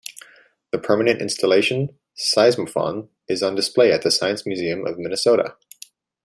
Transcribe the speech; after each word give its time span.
The 0.71 0.79
permanent 0.79 1.21
installation 1.21 1.89
Seismofon 2.17 3.09
is 3.27 3.43
on 3.43 3.53
display 3.53 3.91
at 3.91 4.01
the 4.01 4.09
Science 4.09 4.47
Museum 4.47 4.87
of 4.87 4.97
Minnesota. 4.97 5.55